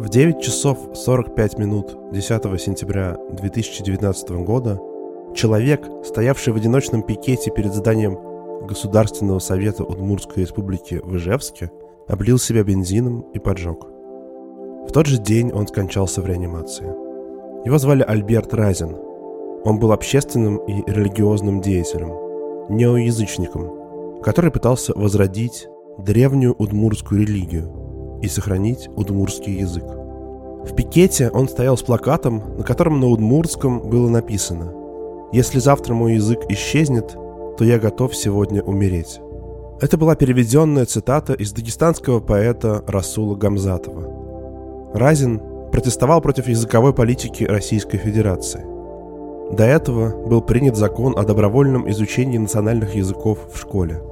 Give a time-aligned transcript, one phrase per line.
[0.00, 4.80] В 9 часов 45 минут 10 сентября 2019 года
[5.34, 8.18] человек, стоявший в одиночном пикете перед зданием
[8.66, 11.70] Государственного совета Удмуртской республики в Ижевске,
[12.08, 13.84] облил себя бензином и поджег.
[14.88, 16.86] В тот же день он скончался в реанимации.
[17.66, 18.96] Его звали Альберт Разин.
[19.66, 27.89] Он был общественным и религиозным деятелем, неоязычником, который пытался возродить древнюю удмуртскую религию
[28.22, 29.84] и сохранить удмуртский язык.
[30.64, 34.72] В пикете он стоял с плакатом, на котором на удмуртском было написано
[35.32, 37.16] «Если завтра мой язык исчезнет,
[37.56, 39.20] то я готов сегодня умереть».
[39.80, 44.92] Это была переведенная цитата из дагестанского поэта Расула Гамзатова.
[44.92, 45.40] Разин
[45.72, 48.64] протестовал против языковой политики Российской Федерации.
[49.56, 54.02] До этого был принят закон о добровольном изучении национальных языков в школе–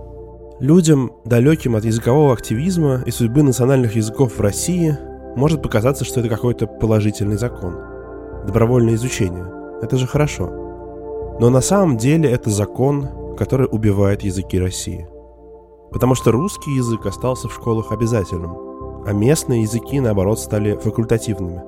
[0.61, 4.99] Людям, далеким от языкового активизма и судьбы национальных языков в России,
[5.37, 7.77] может показаться, что это какой-то положительный закон.
[8.45, 9.47] Добровольное изучение.
[9.83, 10.51] Это же хорошо.
[11.39, 15.07] Но на самом деле это закон, который убивает языки России.
[15.93, 21.63] Потому что русский язык остался в школах обязательным, а местные языки, наоборот, стали факультативными.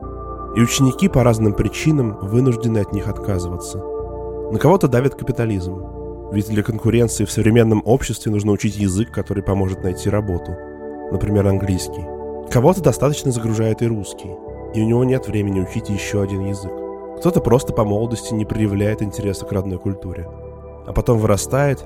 [0.57, 3.79] И ученики по разным причинам вынуждены от них отказываться.
[4.51, 6.00] На кого-то давит капитализм,
[6.33, 10.57] ведь для конкуренции в современном обществе нужно учить язык, который поможет найти работу.
[11.11, 12.07] Например, английский.
[12.51, 14.31] Кого-то достаточно загружает и русский,
[14.75, 16.73] и у него нет времени учить еще один язык.
[17.19, 20.27] Кто-то просто по молодости не проявляет интереса к родной культуре,
[20.87, 21.85] а потом вырастает,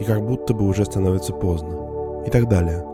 [0.00, 2.24] и как будто бы уже становится поздно.
[2.26, 2.84] И так далее.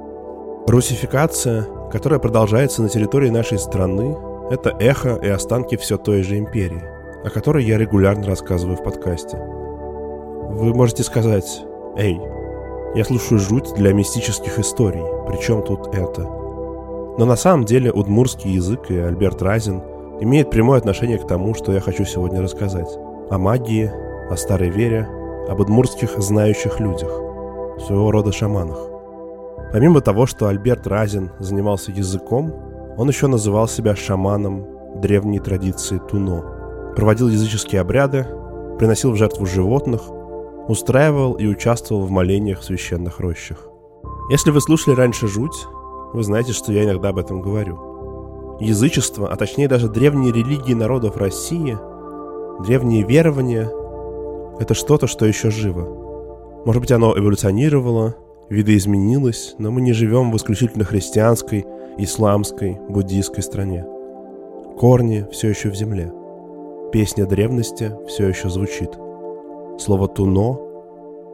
[0.67, 4.17] Русификация, которая продолжается на территории нашей страны,
[4.51, 6.83] это эхо и останки все той же империи,
[7.25, 9.39] о которой я регулярно рассказываю в подкасте–
[10.53, 11.65] вы можете сказать,
[11.97, 12.21] «Эй,
[12.95, 16.23] я слушаю жуть для мистических историй, причем тут это?»
[17.19, 19.83] Но на самом деле удмурский язык и Альберт Разин
[20.21, 22.89] имеют прямое отношение к тому, что я хочу сегодня рассказать.
[23.31, 23.91] О магии,
[24.31, 25.09] о старой вере,
[25.49, 27.11] об удмурских знающих людях,
[27.87, 28.79] своего рода шаманах.
[29.73, 32.53] Помимо того, что Альберт Разин занимался языком,
[32.99, 34.67] он еще называл себя шаманом
[35.01, 36.93] древней традиции Туно.
[36.95, 38.27] Проводил языческие обряды,
[38.79, 40.03] приносил в жертву животных–
[40.69, 43.69] устраивал и участвовал в молениях в священных рощах.
[44.31, 45.67] Если вы слушали раньше «Жуть»,
[46.13, 48.59] вы знаете, что я иногда об этом говорю.
[48.61, 51.77] Язычество, а точнее даже древние религии народов России,
[52.63, 53.71] древние верования–
[54.61, 56.63] это что-то, что еще живо.
[56.65, 58.15] Может быть, оно эволюционировало,
[58.49, 61.67] видоизменилось, но мы не живем в исключительно христианской,
[61.99, 63.85] исламской, буддийской стране.
[64.79, 66.13] Корни все еще в земле.
[66.93, 68.91] Песня древности все еще звучит–
[69.79, 70.59] Слово «туно»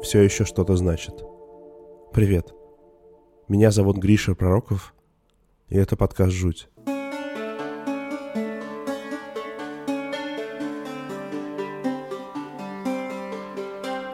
[0.03, 1.23] все еще что-то значит.
[2.13, 2.55] Привет.
[3.49, 4.95] Меня зовут Гриша Пророков,
[5.69, 6.69] и это подкаст «Жуть».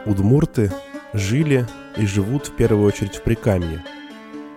[0.07, 0.73] Удмурты
[1.13, 3.85] жили и живут в первую очередь в Прикамье.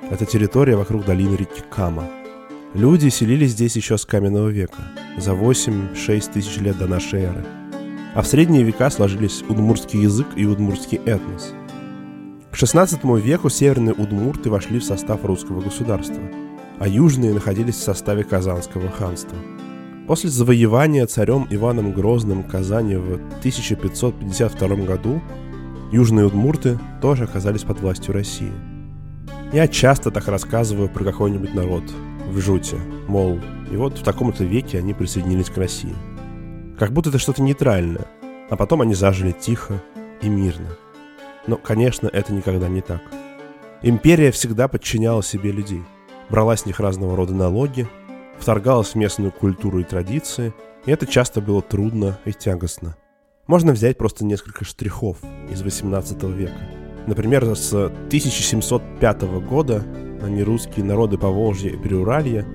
[0.09, 2.09] Это территория вокруг долины реки Кама.
[2.73, 4.81] Люди селились здесь еще с каменного века,
[5.17, 7.45] за 8-6 тысяч лет до нашей эры–
[8.17, 11.53] а в средние века сложились удмуртский язык и удмуртский этнос.
[12.49, 16.23] К XVI веку северные удмурты вошли в состав русского государства,
[16.79, 19.37] а южные находились в составе Казанского ханства.
[20.07, 25.21] После завоевания царем Иваном Грозным Казани в 1552 году
[25.91, 28.51] южные удмурты тоже оказались под властью России.
[29.53, 31.83] Я часто так рассказываю про какой-нибудь народ
[32.31, 33.39] в жуте, мол,
[33.71, 35.93] и вот в таком-то веке они присоединились к России–
[36.77, 38.05] как будто это что-то нейтральное,
[38.49, 39.81] а потом они зажили тихо
[40.21, 40.69] и мирно.
[41.47, 43.01] Но, конечно, это никогда не так.
[43.81, 45.83] Империя всегда подчиняла себе людей,
[46.29, 47.87] брала с них разного рода налоги,
[48.39, 50.53] вторгалась в местную культуру и традиции,
[50.85, 52.95] и это часто было трудно и тягостно.
[53.47, 55.17] Можно взять просто несколько штрихов
[55.49, 56.59] из 18 века.
[57.07, 59.81] Например, с 1705 года
[60.21, 62.45] на нерусские народы Поволжья и Приуралья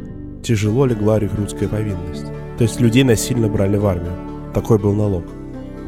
[0.43, 2.27] тяжело легла рекрутская повинность.
[2.59, 4.13] То есть людей насильно брали в армию.
[4.55, 5.25] Такой был налог.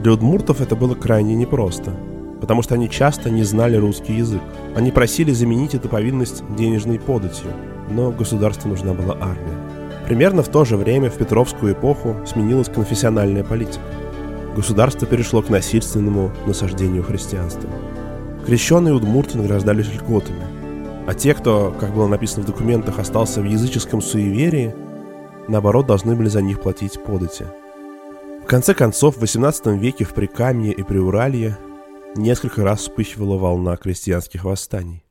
[0.02, 1.92] Для удмуртов это было крайне непросто,
[2.40, 4.42] потому что они часто не знали русский язык.
[4.74, 7.50] Они просили заменить эту повинность денежной податью,
[7.90, 9.58] но государству нужна была армия.
[10.06, 13.84] Примерно в то же время в Петровскую эпоху сменилась конфессиональная политика.
[14.54, 17.68] Государство перешло к насильственному насаждению христианства.
[18.46, 20.44] Крещенные удмурты награждались льготами,
[21.06, 24.74] а те, кто, как было написано в документах, остался в языческом суеверии,
[25.48, 27.46] наоборот, должны были за них платить подати.
[28.42, 31.58] В конце концов, в XVIII веке в Прикамье и Приуралье
[32.14, 35.04] несколько раз вспыхивала волна крестьянских восстаний,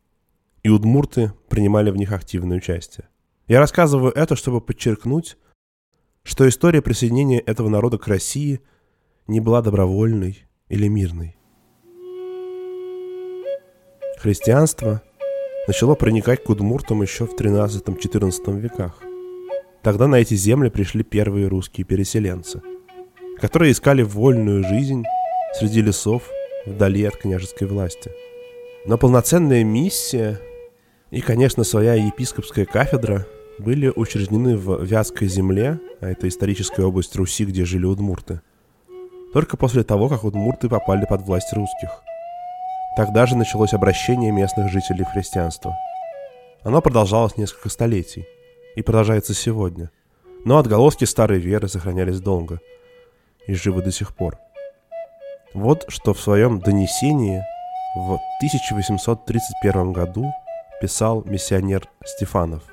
[0.62, 3.08] и удмурты принимали в них активное участие.
[3.48, 5.38] Я рассказываю это, чтобы подчеркнуть,
[6.24, 8.62] что история присоединения этого народа к России
[9.28, 11.36] не была добровольной или мирной.
[14.20, 15.02] Христианство
[15.68, 19.03] начало проникать к удмуртам еще в 13-14 веках.
[19.84, 22.62] Тогда на эти земли пришли первые русские переселенцы,
[23.40, 25.04] которые искали вольную жизнь
[25.60, 26.24] среди лесов
[26.66, 28.12] вдали от княжеской власти.
[28.86, 30.40] Но полноценная миссия
[31.12, 33.28] и, конечно, своя епископская кафедра
[33.60, 38.42] были учреждены в Вятской земле, а это историческая область Руси, где жили удмурты,
[39.34, 41.90] только после того, как удмурты попали под власть русских–
[42.96, 45.76] Тогда же началось обращение местных жителей в христианство.
[46.62, 48.28] Оно продолжалось несколько столетий
[48.76, 49.92] и продолжается сегодня,
[50.46, 52.60] но отголоски старой веры сохранялись долго
[53.48, 54.38] и живы до сих пор.
[55.54, 57.44] Вот что в своем донесении
[57.96, 60.32] в 1831 году
[60.82, 62.64] писал миссионер Стефанов.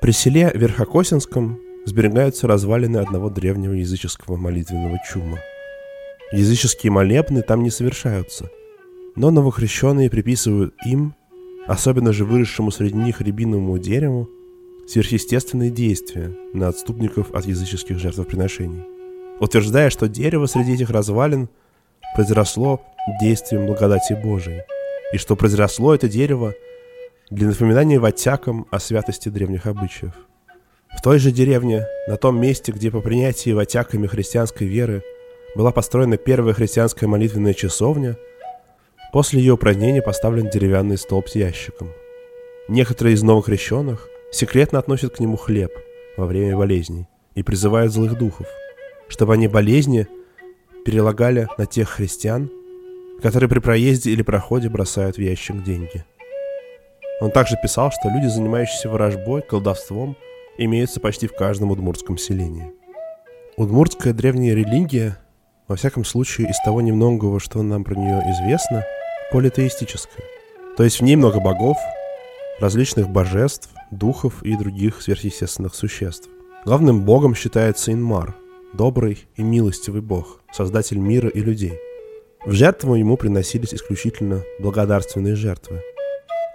[0.00, 5.38] При селе Верхокосинском сберегаются развалины одного древнего языческого молитвенного чума.
[6.32, 8.48] Языческие молебны там не совершаются–
[9.14, 11.14] но новокрещенные приписывают им,
[11.66, 14.28] особенно же выросшему среди них рябиновому дереву,
[14.86, 18.84] сверхъестественные действия на отступников от языческих жертвоприношений,
[19.40, 21.48] утверждая, что дерево среди этих развалин
[22.14, 22.82] произросло
[23.20, 24.62] действием благодати Божией,
[25.12, 26.54] и что произросло это дерево
[27.30, 30.14] для напоминания ватякам о святости древних обычаев.
[30.96, 35.02] В той же деревне, на том месте, где по принятии ватяками христианской веры
[35.56, 38.16] была построена первая христианская молитвенная часовня–
[39.12, 41.92] После ее упразднения поставлен деревянный столб с ящиком.
[42.66, 45.70] Некоторые из новокрещенных секретно относят к нему хлеб
[46.16, 48.46] во время болезней и призывают злых духов,
[49.08, 50.08] чтобы они болезни
[50.84, 52.50] перелагали на тех христиан,
[53.22, 56.04] которые при проезде или проходе бросают в ящик деньги.
[57.20, 60.16] Он также писал, что люди, занимающиеся ворожбой, колдовством,
[60.58, 62.72] имеются почти в каждом удмуртском селении.
[63.56, 65.18] Удмуртская древняя религия,
[65.68, 68.84] во всяком случае из того немногого, что нам про нее известно–
[69.32, 70.24] политеистическая.
[70.76, 71.76] То есть в ней много богов,
[72.62, 76.28] различных божеств, духов и других сверхъестественных существ.
[76.64, 78.36] Главным богом считается Инмар,
[78.72, 81.76] добрый и милостивый бог, создатель мира и людей.
[82.46, 85.80] В жертву ему приносились исключительно благодарственные жертвы.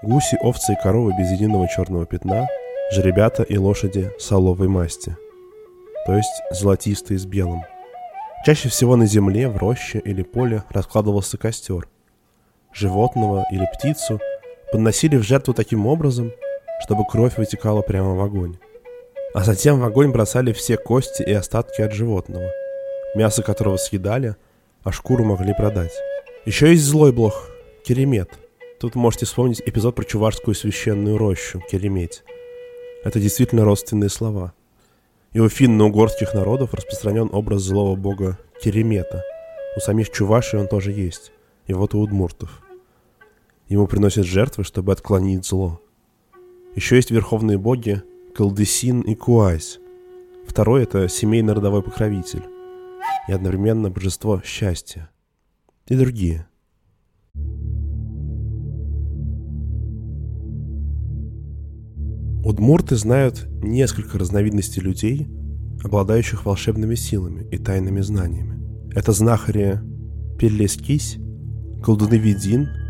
[0.01, 2.47] Гуси, овцы и коровы без единого черного пятна,
[2.93, 5.17] жеребята и лошади соловой масти,
[6.05, 7.63] то есть золотистые с белым.
[8.45, 11.89] Чаще всего на земле, в роще или поле раскладывался костер–
[12.73, 14.19] животного или птицу
[14.71, 16.31] подносили в жертву таким образом,
[16.81, 18.57] чтобы кровь вытекала прямо в огонь.
[19.33, 22.49] А затем в огонь бросали все кости и остатки от животного,
[23.15, 24.35] мясо которого съедали,
[24.83, 25.93] а шкуру могли продать.
[26.45, 27.49] Еще есть злой блох–
[27.83, 28.29] керемет.
[28.79, 32.23] Тут можете вспомнить эпизод про чувашскую священную рощу– кереметь.
[33.03, 34.53] Это действительно родственные слова.
[35.33, 39.23] И у финно-угорских народов распространен образ злого бога Керемета.
[39.75, 41.31] У самих чувашей он тоже есть.
[41.67, 42.61] И вот у удмуртов–
[43.69, 45.81] Ему приносят жертвы, чтобы отклонить зло.
[46.75, 48.01] Еще есть верховные боги
[48.33, 49.79] Калдесин и Куайс.
[50.47, 52.43] Второй— это семейный родовой покровитель.
[53.27, 55.09] И одновременно божество счастья.
[55.87, 56.47] И другие.
[62.45, 65.27] Удмурты знают несколько разновидностей людей,
[65.83, 68.93] обладающих волшебными силами и тайными знаниями.
[68.95, 69.81] Это знахари
[70.39, 71.17] Пеллескись,
[71.83, 72.69] колдуны Видин—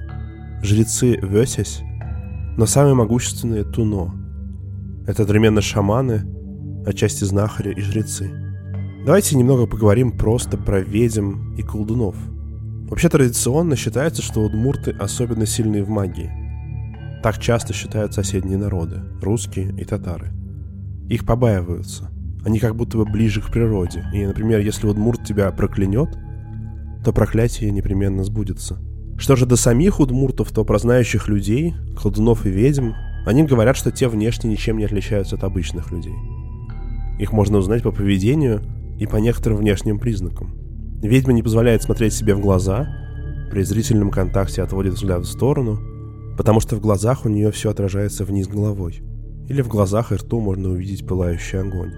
[0.61, 1.81] жрецы Весесь,
[2.57, 4.13] но самые могущественные Туно.
[5.05, 6.25] Это одновременно шаманы,
[6.85, 8.31] отчасти знахари и жрецы.
[9.05, 12.15] Давайте немного поговорим просто про ведьм и колдунов.
[12.89, 16.31] Вообще традиционно считается, что удмурты особенно сильные в магии.
[17.23, 20.31] Так часто считают соседние народы, русские и татары.
[21.09, 22.09] Их побаиваются.
[22.45, 24.05] Они как будто бы ближе к природе.
[24.13, 26.09] И, например, если удмурт тебя проклянет,
[27.03, 28.79] то проклятие непременно сбудется–
[29.17, 32.91] что же до самих удмуртов, то про знающих людей, колдунов и ведьм,
[33.25, 36.13] они говорят, что те внешне ничем не отличаются от обычных людей.
[37.19, 38.61] Их можно узнать по поведению
[38.99, 40.55] и по некоторым внешним признакам.
[41.01, 42.87] Ведьма не позволяет смотреть себе в глаза,
[43.51, 45.79] при зрительном контакте отводит взгляд в сторону,
[46.37, 49.01] потому что в глазах у нее все отражается вниз головой.
[49.49, 51.93] Или в глазах и рту можно увидеть пылающий огонь.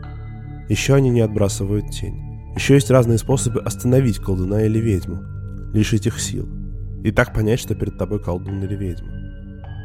[0.70, 2.22] Еще они не отбрасывают тень.
[2.56, 5.20] Еще есть разные способы остановить колдуна или ведьму,
[5.74, 6.48] лишить их сил–
[7.04, 9.12] и так понять, что перед тобой колдун или ведьма.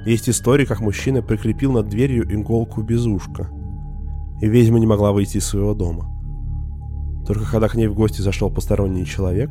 [0.06, 3.48] Есть история, как мужчина прикрепил над дверью иголку без ушка,
[4.40, 6.10] и ведьма не могла выйти из своего дома.
[7.26, 9.50] Только когда к ней в гости зашел посторонний человек,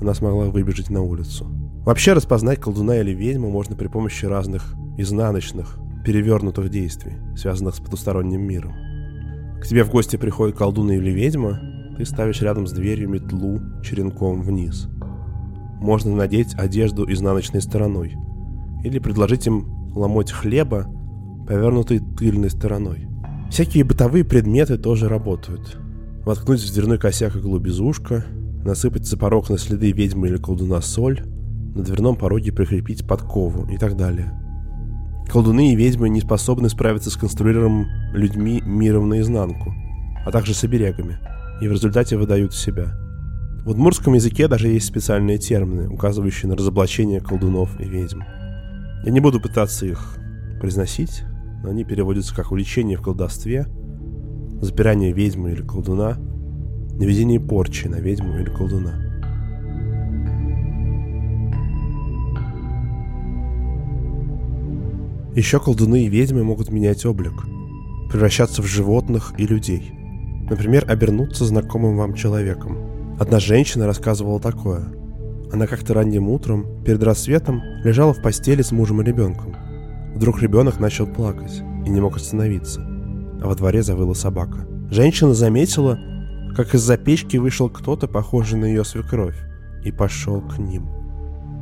[0.00, 1.46] она смогла выбежать на улицу.
[1.84, 8.40] Вообще распознать колдуна или ведьму можно при помощи разных изнаночных перевернутых действий, связанных с потусторонним
[8.40, 8.72] миром.
[9.60, 11.60] К тебе в гости приходит колдун или ведьма,
[11.96, 14.88] ты ставишь рядом с дверью метлу черенком вниз.
[15.80, 18.16] Можно надеть одежду изнаночной стороной.
[18.84, 20.86] Или предложить им ломоть хлеба,
[21.46, 23.06] повернутой тыльной стороной.
[23.50, 25.78] Всякие бытовые предметы тоже работают.
[26.24, 28.24] Воткнуть в дверной косяк иглу без ушка,
[28.64, 31.22] насыпать за порог на следы ведьмы или колдуна соль,
[31.74, 34.32] на дверном пороге прикрепить подкову и так далее.
[35.28, 39.74] Колдуны и ведьмы не способны справиться с конструированным людьми миром наизнанку,
[40.24, 41.18] а также с оберегами,
[41.60, 42.94] и в результате выдают себя.
[43.66, 48.20] В удмурском языке даже есть специальные термины, указывающие на разоблачение колдунов и ведьм.
[49.02, 50.18] Я не буду пытаться их
[50.60, 51.24] произносить,
[51.64, 53.66] но они переводятся как увлечение в колдовстве,
[54.60, 56.16] запирание ведьмы или колдуна,
[56.94, 59.02] наведение порчи на ведьму или колдуна.
[65.34, 67.34] Еще колдуны и ведьмы могут менять облик,
[68.12, 69.90] превращаться в животных и людей.
[70.48, 72.95] Например, обернуться знакомым вам человеком.
[73.18, 74.84] Одна женщина рассказывала такое.
[75.50, 79.56] Она как-то ранним утром, перед рассветом, лежала в постели с мужем и ребенком.
[80.14, 84.66] Вдруг ребенок начал плакать и не мог остановиться, а во дворе завыла собака.
[84.90, 85.98] Женщина заметила,
[86.54, 89.38] как из-за печки вышел кто-то, похожий на ее свекровь,
[89.82, 90.86] и пошел к ним.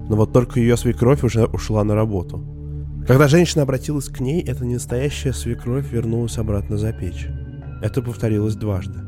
[0.09, 2.45] Но вот только ее свекровь уже ушла на работу.
[3.07, 7.29] Когда женщина обратилась к ней, эта ненастоящая свекровь вернулась обратно за печь.
[7.81, 9.04] Это повторилось дважды.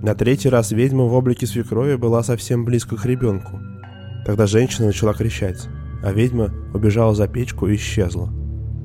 [0.00, 3.58] На третий раз ведьма в облике свекрови была совсем близко к ребенку.
[4.24, 5.68] Тогда женщина начала кричать,
[6.04, 8.32] а ведьма убежала за печку и исчезла.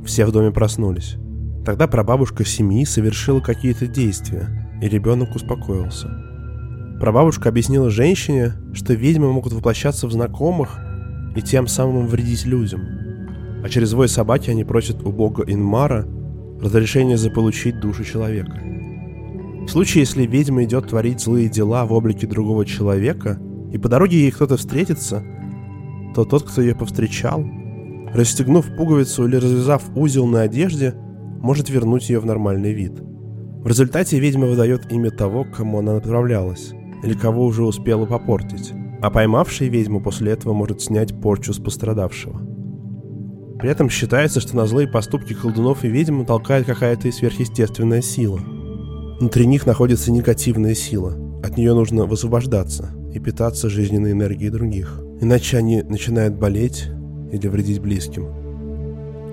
[0.04, 1.18] Все в доме проснулись.
[1.66, 6.10] Тогда прабабушка семьи совершила какие-то действия, и ребенок успокоился.
[7.00, 10.80] Прабабушка объяснила женщине, что ведьмы могут воплощаться в знакомых
[11.36, 12.82] и тем самым вредить людям.
[13.64, 16.08] А через вой собаки они просят у бога Инмара
[16.60, 18.73] разрешение заполучить душу человека.
[19.66, 23.40] В случае, если ведьма идет творить злые дела в облике другого человека,
[23.72, 25.24] и по дороге ей кто-то встретится,
[26.14, 27.44] то тот, кто ее повстречал,
[28.14, 30.94] расстегнув пуговицу или развязав узел на одежде,
[31.42, 32.94] может вернуть ее в нормальный вид.
[33.00, 38.74] В результате ведьма выдает имя того, к кому она направлялась, или кого уже успела попортить,
[39.02, 42.42] а поймавший ведьму после этого может снять порчу с пострадавшего.
[43.60, 48.40] При этом считается, что на злые поступки колдунов и ведьм толкает какая-то сверхъестественная сила.
[49.20, 51.16] Внутри них находится негативная сила.
[51.44, 55.00] От нее нужно высвобождаться и питаться жизненной энергией других.
[55.22, 56.90] Иначе они начинают болеть
[57.32, 58.28] или вредить близким.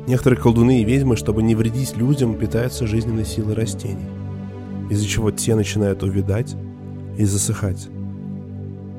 [0.06, 4.08] Некоторые колдуны и ведьмы, чтобы не вредить людям, питаются жизненной силой растений,
[4.90, 6.56] из-за чего те начинают увядать
[7.16, 7.88] и засыхать.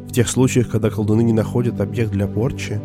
[0.08, 2.80] В тех случаях, когда колдуны не находят объект для порчи,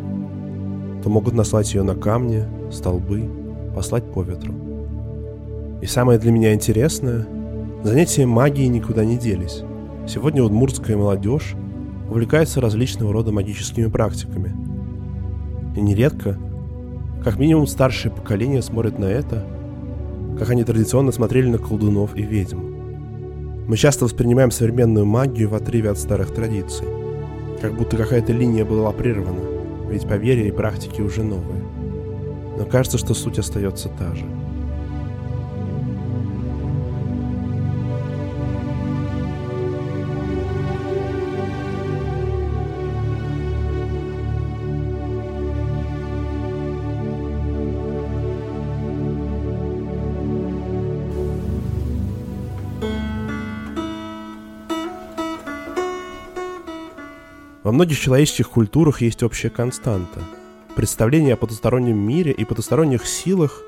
[1.03, 3.29] то могут наслать ее на камни, столбы,
[3.75, 4.53] послать по ветру.
[5.81, 7.27] И самое для меня интересное,
[7.83, 9.63] занятия магией никуда не делись.
[10.07, 11.55] Сегодня удмуртская молодежь
[12.09, 14.55] увлекается различного рода магическими практиками–
[15.77, 16.39] и нередко,
[17.23, 19.45] как минимум старшее поколение смотрит на это,
[20.39, 22.57] как они традиционно смотрели на колдунов и ведьм.
[23.67, 26.87] Мы часто воспринимаем современную магию в отрыве от старых традиций,
[27.61, 29.41] как будто какая-то линия была прервана,
[29.87, 31.61] ведь поверья и практики уже новые.
[32.57, 34.25] Но кажется, что суть остается та же–
[57.67, 60.21] Во многих человеческих культурах есть общая константа.
[60.77, 63.61] Представление о потустороннем мире и потусторонних силах,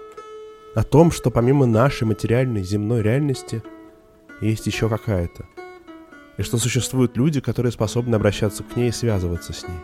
[0.74, 3.62] о том, что помимо нашей материальной земной реальности
[4.40, 5.44] есть еще какая-то.
[6.38, 9.80] И что существуют люди, которые способны обращаться к ней и связываться с ней.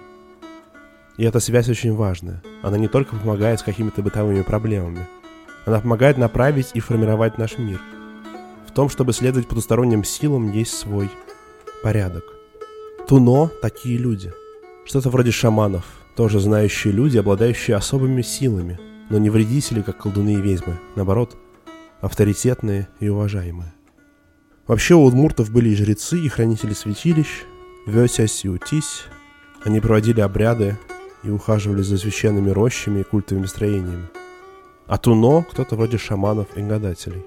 [1.18, 2.42] И эта связь очень важная.
[2.64, 5.10] Она не только помогает с какими-то бытовыми проблемами.
[5.66, 7.82] Она помогает направить и формировать наш мир.
[8.66, 11.12] В том, чтобы следовать потусторонним силам, есть свой
[11.84, 12.35] порядок.
[13.08, 14.34] Туно– такие люди.
[14.84, 15.86] Что-то вроде шаманов,
[16.16, 18.80] тоже знающие люди, обладающие особыми силами,
[19.12, 20.80] но не вредители, как колдуны и ведьмы.
[20.96, 21.38] Наоборот,
[22.02, 23.76] авторитетные и уважаемые.
[24.66, 27.44] Вообще у удмуртов были и жрецы, и хранители святилищ,
[27.86, 29.04] Вёсясь и Утись.
[29.64, 30.76] Они проводили обряды
[31.24, 34.08] и ухаживали за священными рощами и культовыми строениями.
[34.88, 37.24] А Туно– кто-то вроде шаманов и гадателей.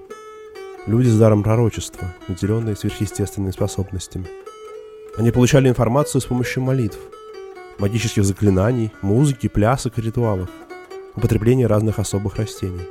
[0.87, 4.27] Люди с даром пророчества, наделенные сверхъестественными способностями–
[5.17, 6.99] они получали информацию с помощью молитв,
[7.77, 10.49] магических заклинаний, музыки, плясок и ритуалов,
[11.15, 12.87] употребления разных особых растений.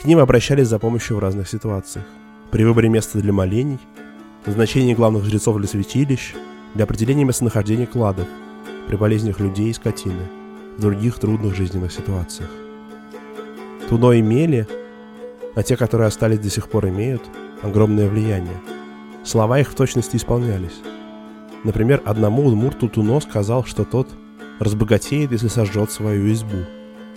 [0.00, 2.06] К ним обращались за помощью в разных ситуациях.
[2.50, 3.78] При выборе места для молений,
[4.46, 6.34] назначении главных жрецов для святилищ,
[6.74, 8.26] для определения местонахождения кладов,
[8.88, 10.26] при болезнях людей и скотины,
[10.76, 12.50] в других трудных жизненных ситуациях.
[13.88, 14.66] Туно имели,
[15.54, 17.22] а те, которые остались до сих пор имеют,
[17.62, 18.56] огромное влияние.
[19.24, 20.80] Слова их в точности исполнялись.
[21.64, 24.08] Например, одному удмурту Туно сказал, что тот
[24.58, 26.64] разбогатеет, если сожжет свою избу.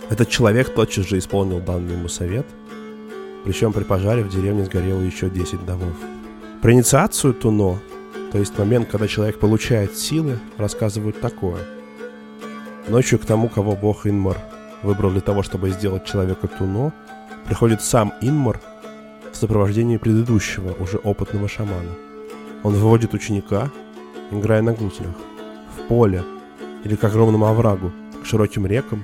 [0.09, 2.45] Этот человек тотчас же исполнил данный ему совет,
[3.45, 5.93] причем при пожаре в деревне сгорело еще 10 домов.
[6.61, 7.79] Про инициацию Туно,
[8.31, 11.59] то есть момент, когда человек получает силы, рассказывают такое.
[12.87, 14.37] Ночью к тому, кого бог Инмар
[14.81, 16.93] выбрал для того, чтобы сделать человека Туно,
[17.45, 18.59] приходит сам Инмар
[19.31, 21.91] в сопровождении предыдущего, уже опытного шамана.
[22.63, 23.69] Он выводит ученика,
[24.39, 25.15] играя на гуслях,
[25.77, 26.23] в поле
[26.83, 29.03] или к огромному оврагу, к широким рекам,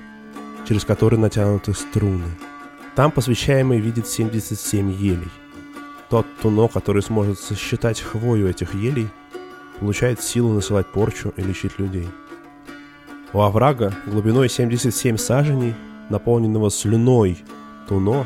[0.68, 2.26] через которые натянуты струны.
[2.96, 5.32] Там посвящаемый видит 77 елей.
[6.10, 9.10] Тот туно, который сможет сосчитать хвою этих елей,
[9.80, 12.08] получает силу насылать порчу и лечить людей.
[13.32, 15.76] У оврага глубиной 77 саженей,
[16.10, 17.38] наполненного слюной
[17.88, 18.26] туно,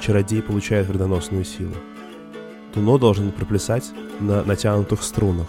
[0.00, 1.74] чародей получает вредоносную силу.
[2.74, 5.48] Туно должен проплясать на натянутых струнах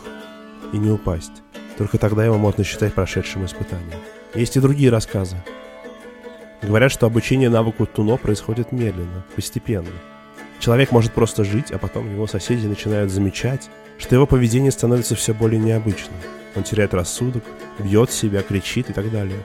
[0.74, 1.44] и не упасть.
[1.78, 4.00] Только тогда его можно считать прошедшим испытанием.
[4.34, 5.38] Есть и другие рассказы.
[6.62, 9.90] Говорят, что обучение навыку туно происходит медленно, постепенно.
[10.60, 15.34] Человек может просто жить, а потом его соседи начинают замечать, что его поведение становится все
[15.34, 16.18] более необычным.
[16.56, 17.44] Он теряет рассудок,
[17.80, 19.40] бьет себя, кричит и так далее.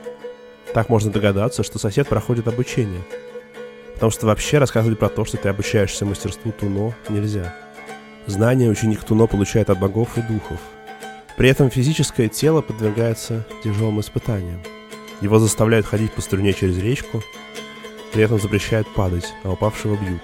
[0.73, 3.02] Так можно догадаться, что сосед проходит обучение.
[3.95, 7.54] Потому что вообще рассказывать про то, что ты обучаешься мастерству туно, нельзя.
[8.26, 10.59] Знания ученик туно получает от богов и духов.
[11.37, 14.61] При этом физическое тело подвергается тяжелым испытаниям.
[15.21, 17.23] Его заставляют ходить по струне через речку,
[18.12, 20.23] при этом запрещают падать, а упавшего бьют.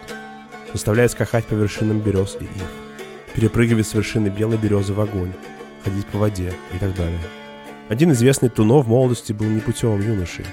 [0.73, 2.71] Заставляют скакать по вершинам берез и ив.
[3.35, 5.33] Перепрыгивать с вершины белой березы в огонь,
[5.85, 7.21] ходить по воде и так далее.
[7.89, 10.47] Один известный Туно в молодости был непутевым юношей.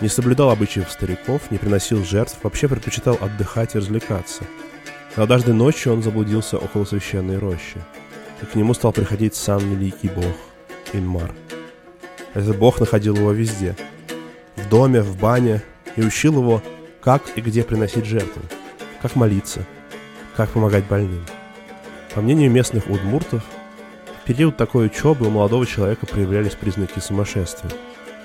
[0.00, 4.42] Не соблюдал обычаев стариков, не приносил жертв, вообще предпочитал отдыхать и развлекаться.
[5.16, 7.80] Но однажды ночью он заблудился около священной рощи,
[8.42, 10.34] и к нему стал приходить сам великий бог
[10.92, 11.32] Инмар.
[12.34, 13.76] Этот бог находил его везде.
[14.56, 15.62] В доме, в бане,
[15.96, 16.62] и учил его,
[17.00, 18.42] как и где приносить жертвы,
[19.00, 19.64] как молиться,
[20.36, 21.24] как помогать больным.
[22.14, 23.42] По мнению местных удмуртов,
[24.22, 27.70] в период такой учебы у молодого человека проявлялись признаки сумасшествия.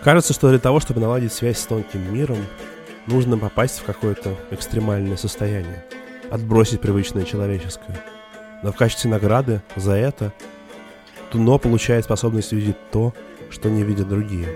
[0.04, 2.38] Кажется, что для того, чтобы наладить связь с тонким миром,
[3.08, 5.84] нужно попасть в какое-то экстремальное состояние,
[6.30, 8.00] отбросить привычное человеческое.
[8.64, 10.34] Но в качестве награды за это
[11.32, 13.14] Туно получает способность видеть то,
[13.50, 14.48] что не видят другие.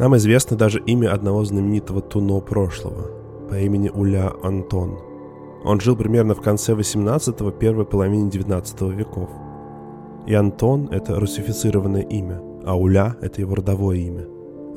[0.00, 3.10] Нам известно даже имя одного знаменитого туно прошлого
[3.50, 4.98] по имени Уля Антон.
[5.62, 9.28] Он жил примерно в конце 18-го, первой половине 19 веков.
[10.26, 14.26] И Антон– это русифицированное имя, а Уля– это его родовое имя.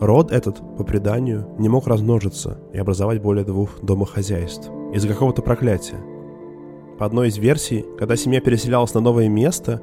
[0.01, 6.03] Род этот, по преданию, не мог размножиться и образовать более двух домохозяйств из-за какого-то проклятия.
[6.99, 9.81] По одной из версий, когда семья переселялась на новое место,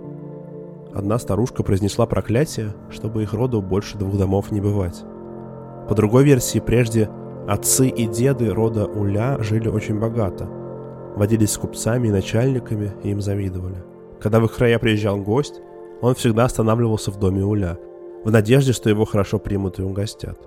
[0.93, 5.03] одна старушка произнесла проклятие, чтобы их роду больше двух домов не бывать.
[5.89, 7.09] По другой версии, прежде
[7.49, 10.49] отцы и деды рода Уля жили очень богато,
[11.17, 13.83] водились с купцами и начальниками и им завидовали.
[14.21, 15.61] Когда в их края приезжал гость,
[16.01, 17.79] он всегда останавливался в доме Уля,
[18.25, 20.39] в надежде, что его хорошо примут и угостят.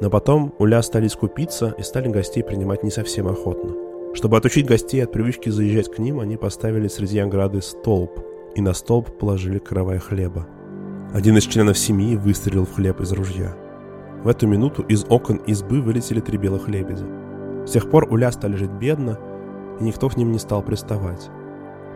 [0.00, 3.74] Но потом Уля стали скупиться и стали гостей принимать не совсем охотно.
[4.14, 8.18] Чтобы отучить гостей от привычки заезжать к ним, они поставили среди ограды столб,
[8.56, 10.48] и на столб положили каравай хлеба.
[11.12, 13.54] Один из членов семьи выстрелил в хлеб из ружья–
[14.22, 17.06] в эту минуту из окон избы вылетели три белых лебедя.
[17.66, 19.18] С тех пор Уля стали жить бедно,
[19.80, 21.30] и никто к ним не стал приставать.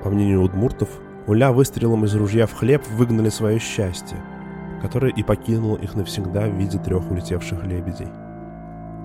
[0.02, 0.88] По мнению удмуртов,
[1.26, 4.18] Уля выстрелом из ружья в хлеб выгнали свое счастье,
[4.80, 8.08] которое и покинуло их навсегда в виде трех улетевших лебедей.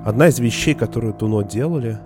[0.06, 2.00] Одна из вещей, которую Туно делали,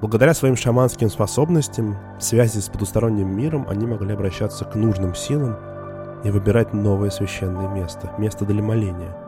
[0.00, 5.56] благодаря своим шаманским способностям, связи с потусторонним миром, они могли обращаться к нужным силам
[6.24, 9.14] и выбирать новое священное место, место для моления–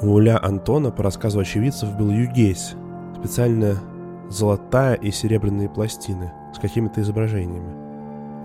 [0.00, 2.74] у Уля Антона, по рассказу очевидцев, был югейс,
[3.18, 3.76] специально
[4.28, 7.82] золотая и серебряные пластины с какими-то изображениями.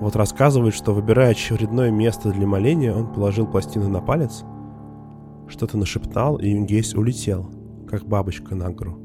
[0.01, 4.43] Вот рассказывает, что выбирая очередное место для моления, он положил пластину на палец,
[5.47, 7.49] что-то нашептал, и Ингейс улетел,
[7.89, 8.99] как бабочка на гору.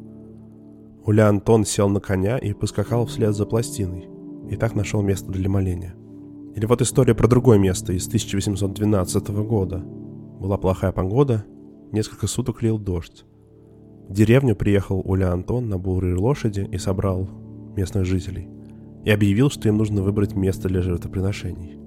[1.05, 4.09] Уля Антон сел на коня и поскакал вслед за пластиной,
[4.51, 5.95] и так нашел место для моления.
[6.55, 9.79] Или вот история про другое место из 1812 года.
[9.79, 11.45] Была плохая погода,
[11.93, 13.25] несколько суток лил дождь.
[14.09, 17.29] В деревню приехал Уля Антон на бурой лошади и собрал
[17.77, 18.49] местных жителей.
[19.05, 21.79] И объявил, что им нужно выбрать место для жертвоприношений.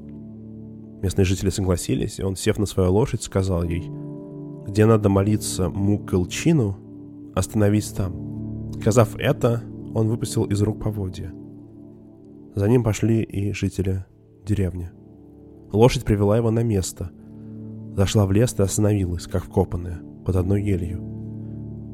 [1.01, 3.89] Местные жители согласились, и он, сев на свою лошадь, сказал ей,
[4.65, 6.77] где надо молиться Мукалчину,
[7.35, 8.71] остановись там.
[8.79, 9.63] Сказав это,
[9.93, 11.33] он выпустил из рук поводья.
[12.55, 14.05] За ним пошли и жители
[14.45, 14.89] деревни.
[15.71, 17.11] Лошадь привела его на место.
[17.95, 21.01] Зашла в лес и остановилась, как вкопанная, под одной елью.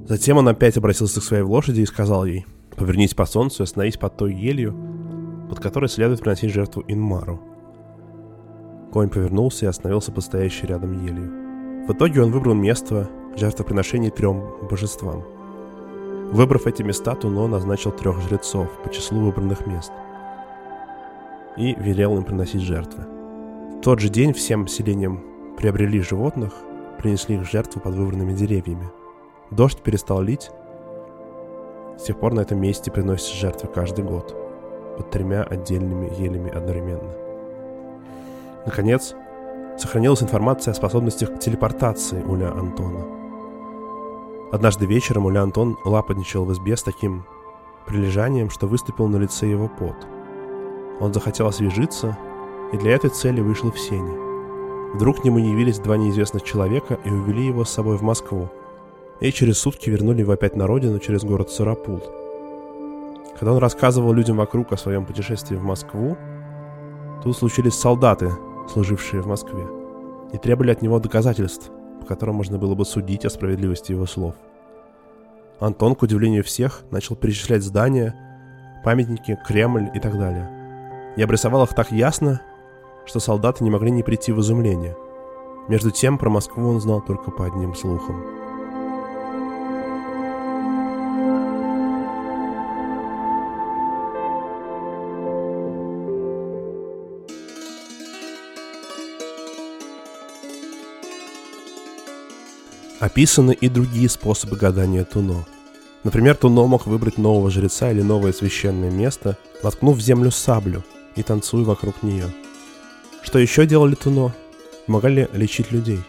[0.08, 3.98] Затем он опять обратился к своей лошади и сказал ей, «Повернись по солнцу и остановись
[3.98, 4.76] под той елью,
[5.48, 7.40] под которой следует приносить жертву Инмару».
[8.92, 11.88] Конь повернулся и остановился под стоящей рядом елью.
[11.88, 15.24] В итоге он выбрал место жертвоприношений трем божествам.
[16.32, 19.92] Выбрав эти места, Туно назначил трех жрецов по числу выбранных мест
[21.58, 23.04] и велел им приносить жертвы.
[23.78, 25.31] В тот же день всем селениям
[25.62, 26.54] приобрели животных,
[26.98, 28.90] принесли их в жертву под выбранными деревьями.
[29.52, 30.50] Дождь перестал лить.
[32.00, 34.36] С тех пор на этом месте приносятся жертвы каждый год,
[34.98, 37.14] под тремя отдельными елями одновременно.
[38.66, 39.14] Наконец,
[39.78, 43.06] сохранилась информация о способностях к телепортации Уля Антона.
[44.52, 47.24] Однажды вечером Уля Антон лапотничал в избе с таким
[47.86, 50.08] прилежанием, что выступил на лице его пот–
[51.02, 52.16] он захотел освежиться,
[52.72, 54.31] и для этой цели вышел в сене.
[54.94, 58.50] Вдруг к нему явились два неизвестных человека и увели его с собой в Москву.
[59.20, 62.02] И через сутки вернули его опять на родину через город Сарапул.
[63.40, 66.18] Когда он рассказывал людям вокруг о своем путешествии в Москву,
[67.24, 68.32] тут случились солдаты,
[68.72, 69.66] служившие в Москве,
[70.34, 74.36] и требовали от него доказательств, по которым можно было бы судить о справедливости его слов.
[75.60, 78.16] Антон, к удивлению всех, начал перечислять здания,
[78.84, 80.50] памятники, Кремль и так далее–
[81.18, 82.42] я обрисовал их так ясно,
[83.06, 84.96] что солдаты не могли не прийти в изумление.
[85.68, 88.24] Между тем, про Москву он знал только по одним слухам.
[103.00, 105.46] Описаны и другие способы гадания Туно.
[106.04, 110.84] Например, Туно мог выбрать нового жреца или новое священное место, воткнув в землю саблю–
[111.16, 112.32] и танцую вокруг нее.
[113.22, 114.34] Что еще делали Туно?
[114.86, 116.00] Помогали лечить людей.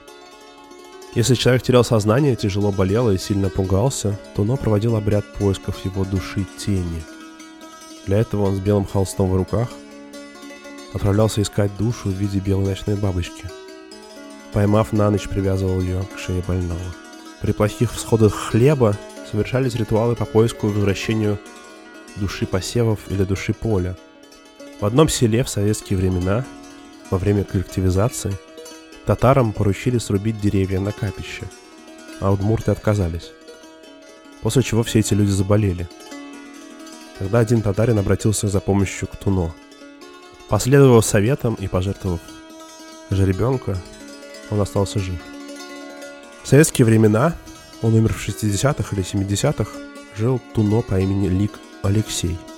[1.15, 6.47] Если человек терял сознание, тяжело болел и сильно пугался, Туно проводил обряд поисков его души
[6.59, 7.03] тени.
[8.07, 9.69] Для этого он с белым холстом в руках
[10.95, 13.45] отправлялся искать душу в виде белой ночной бабочки.
[14.53, 16.81] Поймав на ночь, привязывал ее к шее больного.
[17.41, 18.97] При плохих всходах хлеба
[19.31, 21.39] совершались ритуалы по поиску и возвращению
[22.17, 23.97] души посевов или души поля–
[24.83, 26.45] в одном селе в советские времена,
[27.13, 28.37] во время коллективизации,
[29.07, 31.45] татарам поручили срубить деревья на капище,
[32.21, 33.31] а удмурты отказались.
[34.41, 35.89] После чего все эти люди заболели.
[37.21, 39.55] Тогда один татарин обратился за помощью к Туно.
[40.49, 42.21] Последовав советам и пожертвовав
[43.11, 43.79] жеребенка,
[44.51, 45.21] он остался жив.
[46.43, 47.37] В советские времена,
[47.83, 49.71] он умер в 60-х или 70-х,
[50.17, 51.53] жил Туно по имени Лик
[51.85, 52.37] Алексей–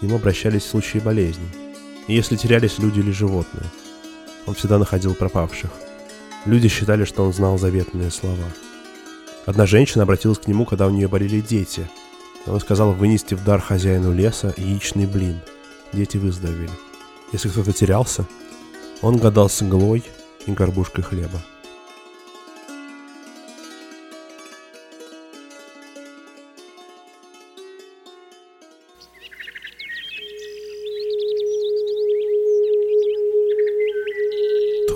[0.00, 1.69] к нему обращались в случае болезней.
[2.06, 3.66] И если терялись люди или животные,
[4.46, 5.70] он всегда находил пропавших.
[6.46, 8.44] Люди считали, что он знал заветные слова.
[9.46, 11.88] Одна женщина обратилась к нему, когда у нее болели дети.
[12.46, 15.40] Он сказал вынести в дар хозяину леса яичный блин.
[15.92, 16.70] Дети выздоровели.
[17.32, 18.26] Если кто-то терялся,
[19.02, 20.04] он гадал с иглой
[20.46, 21.42] и горбушкой хлеба.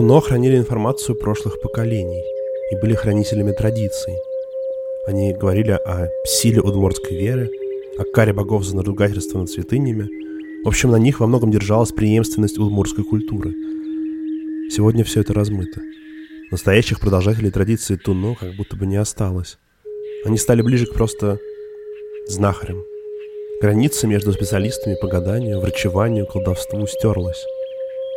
[0.05, 2.23] Туно хранили информацию прошлых поколений
[2.71, 4.13] и были хранителями традиций.
[5.07, 7.49] Они говорили о силе удмуртской веры,
[7.97, 10.11] о каре богов за надругательство над святынями.
[10.63, 13.55] В общем, на них во многом держалась преемственность удмуртской культуры.
[14.71, 15.81] Сегодня все это размыто.
[16.51, 19.57] Настоящих продолжателей традиции Туно как будто бы не осталось.
[20.27, 21.39] Они стали ближе к просто
[22.27, 22.85] знахарям.
[23.63, 27.43] Граница между специалистами по гаданию, врачеванию, колдовству стерлась.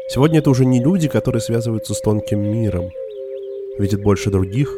[0.10, 2.92] Сегодня это уже не люди, которые связываются с тонким миром,
[3.78, 4.74] видят больше других,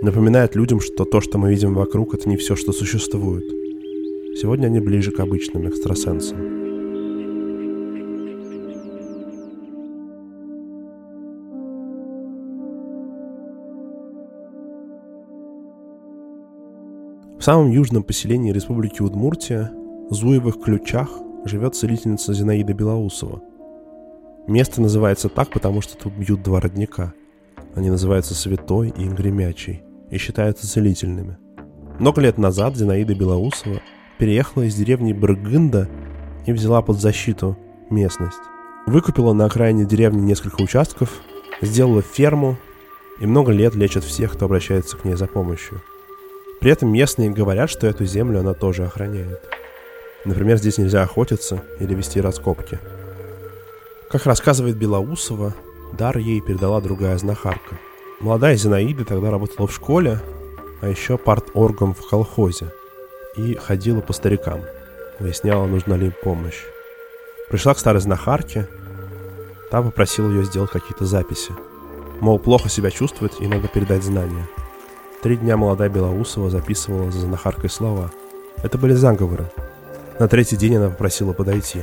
[0.00, 3.44] напоминают людям, что то, что мы видим вокруг, это не все, что существует.
[4.40, 6.38] Сегодня они ближе к обычным экстрасенсам.
[17.38, 19.72] В самом южном поселении Республики Удмуртия,
[20.08, 21.10] Зуевых Ключах,
[21.44, 23.42] живет целительница Зинаида Белоусова–
[24.50, 27.14] Место называется так, потому что тут бьют два родника.
[27.76, 31.38] Они называются Святой и Гремячий и считаются целительными.
[32.00, 33.80] Много лет назад Зинаида Белоусова
[34.18, 35.88] переехала из деревни Брыгында
[36.46, 37.56] и взяла под защиту
[37.90, 38.40] местность.
[38.88, 41.20] Выкупила на окраине деревни несколько участков,
[41.62, 42.58] сделала ферму
[43.20, 45.80] и много лет лечит всех, кто обращается к ней за помощью.
[46.60, 49.44] При этом местные говорят, что эту землю она тоже охраняет.
[50.24, 52.80] Например, здесь нельзя охотиться или вести раскопки.
[54.10, 55.54] Как рассказывает Белоусова,
[55.92, 57.76] дар ей передала другая знахарка.
[58.20, 60.20] Молодая Зинаида тогда работала в школе,
[60.80, 62.72] а еще парт-оргом в колхозе
[63.36, 64.60] и ходила по старикам,
[65.18, 66.62] выясняла, нужна ли им помощь.
[67.48, 68.68] Пришла к старой знахарке,
[69.70, 71.52] та попросила ее сделать какие-то записи.
[72.20, 74.48] Мол, плохо себя чувствует и надо передать знания–
[75.22, 78.10] Три дня молодая Белоусова записывала за знахаркой слова.
[78.62, 79.50] Это были заговоры.
[80.18, 81.82] На третий день она попросила подойти.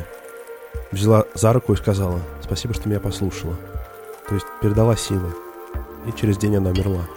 [0.91, 3.55] Взяла за руку и сказала «Спасибо, что меня послушала».
[4.27, 5.33] То есть передала силы.
[6.05, 7.07] И через день она умерла.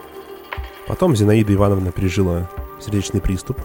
[0.86, 2.48] Потом Зинаида Ивановна пережила
[2.80, 3.58] сердечный приступ,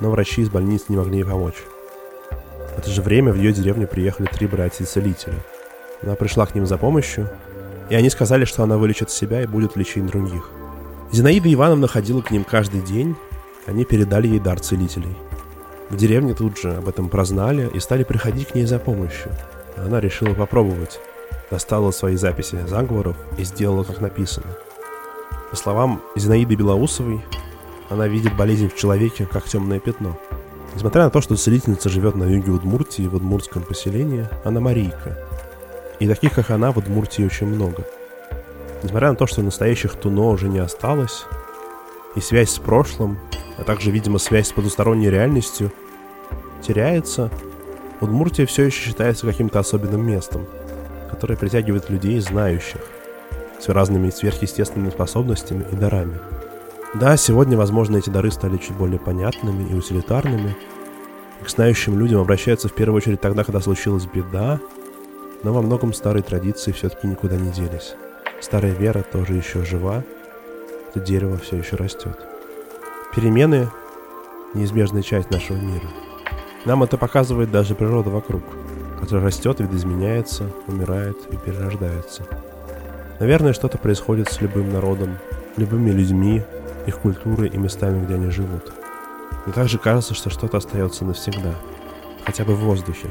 [0.00, 1.62] но врачи из больницы не могли ей помочь.
[2.74, 5.36] В это же время в ее деревню приехали три братья-целителя.
[6.02, 7.30] Она пришла к ним за помощью,
[7.90, 10.50] и они сказали, что она вылечит себя и будет лечить других–
[11.14, 13.14] Зинаида Ивановна ходила к ним каждый день,
[13.66, 15.16] они передали ей дар целителей.
[15.90, 19.32] В деревне тут же об этом прознали и стали приходить к ней за помощью.
[19.76, 21.00] Она решила попробовать.
[21.50, 24.46] Достала свои записи заговоров и сделала, как написано.
[25.50, 27.24] По словам Зинаиды Белоусовой,
[27.90, 30.18] она видит болезнь в человеке, как темное пятно.
[30.74, 35.18] Несмотря на то, что целительница живет на юге Удмуртии, в удмуртском поселении, она Марийка.
[36.00, 37.84] И таких, как она, в Удмуртии очень много–
[38.84, 41.24] Несмотря на то, что настоящих Туно уже не осталось,
[42.14, 43.18] и связь с прошлым,
[43.58, 45.72] а также, видимо, связь с потусторонней реальностью
[46.62, 47.30] теряется,
[48.00, 50.46] Удмуртия все еще считается каким-то особенным местом,
[51.10, 52.80] которое притягивает людей, знающих,
[53.60, 56.18] с разными сверхъестественными способностями и дарами.
[56.94, 60.54] Да, сегодня, возможно, эти дары стали чуть более понятными и утилитарными,
[61.42, 64.60] к знающим людям обращаются в первую очередь тогда, когда случилась беда,
[65.42, 67.94] но во многом старые традиции все-таки никуда не делись.
[68.40, 70.02] Старая вера тоже еще жива,
[70.94, 72.16] это дерево все еще растет.
[73.14, 73.68] Перемены–
[74.54, 75.88] неизбежная часть нашего мира.
[76.64, 78.44] Нам это показывает даже природа вокруг,
[79.00, 82.24] которая растет, видоизменяется, умирает и перерождается.
[83.18, 85.18] Наверное, что-то происходит с любым народом,
[85.56, 86.42] любыми людьми,
[86.86, 88.72] их культурой и местами, где они живут.
[89.46, 91.54] Но также кажется, что что-то остается навсегда,
[92.24, 93.08] хотя бы в воздухе.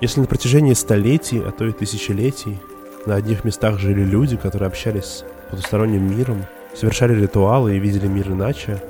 [0.00, 2.58] Если на протяжении столетий, а то и тысячелетий
[3.04, 8.82] на одних местах жили люди, которые общались потусторонним миром, совершали ритуалы и видели мир иначе.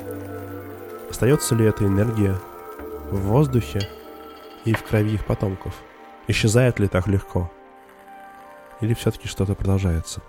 [1.10, 2.36] Остается ли эта энергия
[3.10, 3.80] в воздухе
[4.64, 5.74] и в крови их потомков?
[6.28, 7.50] Исчезает ли так легко?
[8.80, 10.22] Или все-таки что-то продолжается?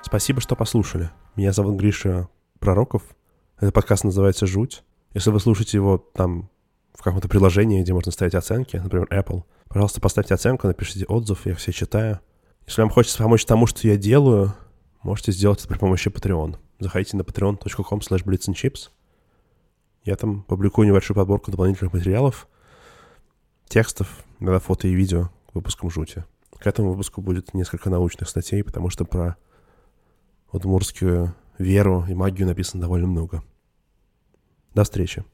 [0.00, 1.10] Спасибо, что послушали.
[1.36, 3.02] Меня зовут Гриша Пророков.
[3.58, 4.82] Этот подкаст называется «Жуть».
[5.12, 6.48] Если вы слушаете его там
[6.94, 11.54] в каком-то приложении, где можно ставить оценки, например, Apple, пожалуйста, поставьте оценку, напишите отзыв, я
[11.54, 12.20] все читаю.
[12.66, 14.54] Если вам хочется помочь тому, что я делаю,
[15.02, 16.56] можете сделать это при помощи Patreon.
[16.78, 18.90] Заходите на patreon.com slash.
[20.04, 22.48] Я там публикую небольшую подборку дополнительных материалов,
[23.68, 26.24] текстов, иногда фото и видео к выпускам жути.
[26.58, 29.36] К этому выпуску будет несколько научных статей, потому что про
[30.52, 33.42] удмурскую веру и магию написано довольно много.
[34.74, 35.24] До встречи.